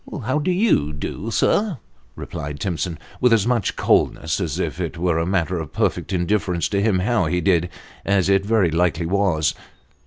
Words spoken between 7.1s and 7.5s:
he